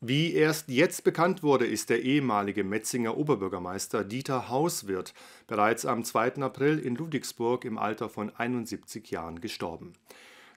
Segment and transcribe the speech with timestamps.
[0.00, 5.12] Wie erst jetzt bekannt wurde, ist der ehemalige Metzinger Oberbürgermeister Dieter Hauswirth
[5.48, 6.36] bereits am 2.
[6.36, 9.94] April in Ludwigsburg im Alter von 71 Jahren gestorben.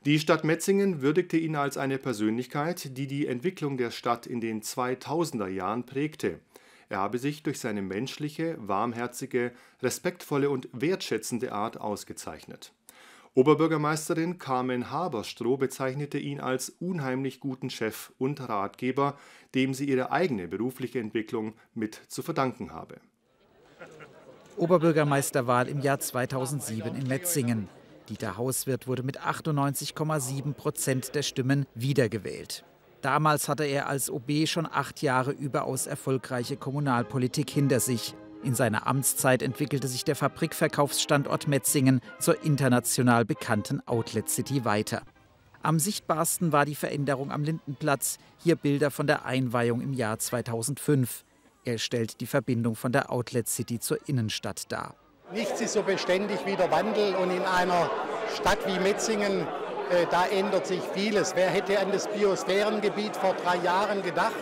[0.06, 4.62] Die Stadt Metzingen würdigte ihn als eine Persönlichkeit, die die Entwicklung der Stadt in den
[4.62, 6.40] 2000er Jahren prägte.
[6.90, 12.74] Er habe sich durch seine menschliche, warmherzige, respektvolle und wertschätzende Art ausgezeichnet.
[13.34, 19.18] Oberbürgermeisterin Carmen Haberstroh bezeichnete ihn als unheimlich guten Chef und Ratgeber,
[19.56, 23.00] dem sie ihre eigene berufliche Entwicklung mit zu verdanken habe.
[24.58, 27.70] Oberbürgermeisterwahl im Jahr 2007 in Metzingen.
[28.10, 32.66] Dieter Hauswirt wurde mit 98,7 Prozent der Stimmen wiedergewählt.
[33.02, 38.14] Damals hatte er als OB schon acht Jahre überaus erfolgreiche Kommunalpolitik hinter sich.
[38.44, 45.04] In seiner Amtszeit entwickelte sich der Fabrikverkaufsstandort Metzingen zur international bekannten Outlet City weiter.
[45.62, 48.18] Am sichtbarsten war die Veränderung am Lindenplatz.
[48.40, 51.24] Hier Bilder von der Einweihung im Jahr 2005.
[51.66, 54.96] Er stellt die Verbindung von der Outlet City zur Innenstadt dar.
[55.32, 57.92] Nichts ist so beständig wie der Wandel und in einer
[58.36, 59.42] Stadt wie Metzingen,
[59.92, 61.36] äh, da ändert sich vieles.
[61.36, 64.34] Wer hätte an das Biosphärengebiet vor drei Jahren gedacht?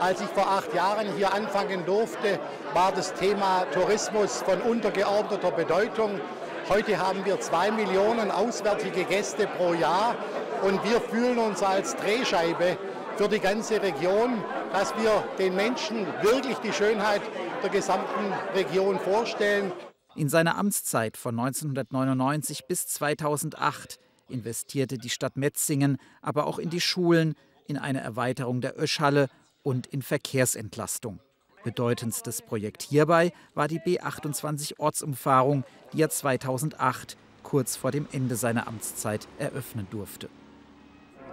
[0.00, 2.38] Als ich vor acht Jahren hier anfangen durfte,
[2.72, 6.20] war das Thema Tourismus von untergeordneter Bedeutung.
[6.68, 10.14] Heute haben wir zwei Millionen auswärtige Gäste pro Jahr
[10.62, 12.78] und wir fühlen uns als Drehscheibe
[13.16, 17.22] für die ganze Region, dass wir den Menschen wirklich die Schönheit
[17.64, 19.72] der gesamten Region vorstellen.
[20.14, 26.80] In seiner Amtszeit von 1999 bis 2008 investierte die Stadt Metzingen aber auch in die
[26.80, 27.34] Schulen,
[27.66, 29.28] in eine Erweiterung der Öschhalle
[29.62, 31.20] und in Verkehrsentlastung.
[31.64, 39.26] Bedeutendstes Projekt hierbei war die B28-Ortsumfahrung, die er 2008, kurz vor dem Ende seiner Amtszeit,
[39.38, 40.28] eröffnen durfte.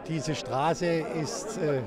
[0.07, 1.81] Diese Straße ist äh,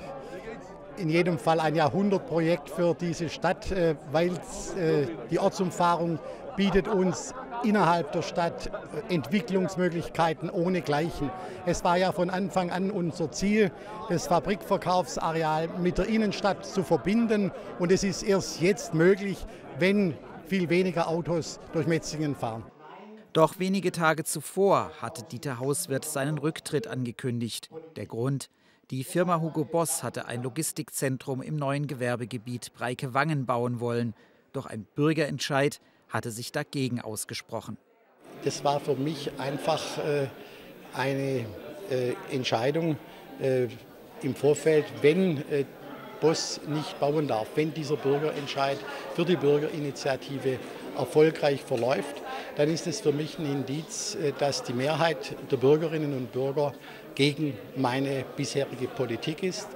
[0.97, 4.31] in jedem Fall ein Jahrhundertprojekt für diese Stadt, äh, weil
[4.77, 6.19] äh, die Ortsumfahrung
[6.57, 11.31] bietet uns innerhalb der Stadt äh, Entwicklungsmöglichkeiten ohne Gleichen.
[11.67, 13.71] Es war ja von Anfang an unser Ziel,
[14.09, 17.51] das Fabrikverkaufsareal mit der Innenstadt zu verbinden.
[17.79, 19.47] Und es ist erst jetzt möglich,
[19.79, 20.15] wenn
[20.47, 22.65] viel weniger Autos durch Metzingen fahren.
[23.33, 27.71] Doch wenige Tage zuvor hatte Dieter Hauswirt seinen Rücktritt angekündigt.
[27.97, 28.51] Der Grund?
[28.91, 34.15] Die Firma Hugo Boss hatte ein Logistikzentrum im neuen Gewerbegebiet Breike-Wangen bauen wollen.
[34.55, 37.77] Doch ein Bürgerentscheid hatte sich dagegen ausgesprochen.
[38.45, 40.29] Das war für mich einfach äh,
[40.95, 41.45] eine
[41.91, 42.97] äh, Entscheidung
[43.41, 43.67] äh,
[44.23, 45.45] im Vorfeld, wenn
[46.21, 48.79] Boss nicht bauen darf, wenn dieser Bürgerentscheid
[49.15, 50.59] für die Bürgerinitiative
[50.97, 52.17] erfolgreich verläuft,
[52.57, 56.73] dann ist es für mich ein Indiz, dass die Mehrheit der Bürgerinnen und Bürger
[57.15, 59.69] gegen meine bisherige Politik ist.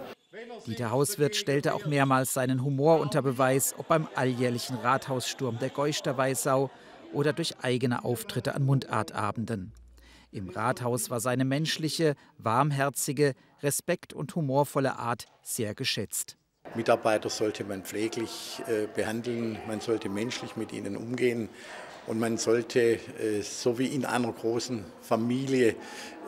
[0.67, 6.17] Dieter Hauswirt stellte auch mehrmals seinen Humor unter Beweis, ob beim alljährlichen Rathaussturm der Geuster
[6.17, 6.71] Weißau
[7.13, 9.73] oder durch eigene Auftritte an Mundartabenden.
[10.31, 16.37] Im Rathaus war seine menschliche, warmherzige, respekt- und humorvolle Art sehr geschätzt.
[16.75, 21.49] Mitarbeiter sollte man pfleglich äh, behandeln, man sollte menschlich mit ihnen umgehen
[22.07, 25.77] und man sollte, äh, so wie in einer großen Familie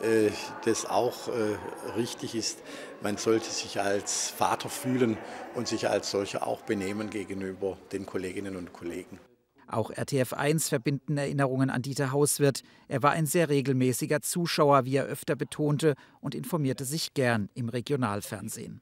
[0.01, 0.29] äh,
[0.65, 1.57] das auch äh,
[1.97, 2.59] richtig ist,
[3.01, 5.17] man sollte sich als Vater fühlen
[5.53, 9.19] und sich als solcher auch benehmen gegenüber den Kolleginnen und Kollegen.
[9.67, 12.61] Auch RTF1 verbinden Erinnerungen an Dieter Hauswirt.
[12.87, 17.69] Er war ein sehr regelmäßiger Zuschauer, wie er öfter betonte, und informierte sich gern im
[17.69, 18.81] Regionalfernsehen.